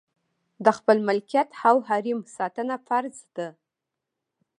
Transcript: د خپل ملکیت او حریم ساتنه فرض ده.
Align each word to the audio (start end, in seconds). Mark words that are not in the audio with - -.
د 0.65 0.67
خپل 0.77 0.97
ملکیت 1.07 1.49
او 1.67 1.75
حریم 1.87 2.19
ساتنه 2.35 2.75
فرض 2.87 3.17
ده. 3.35 3.47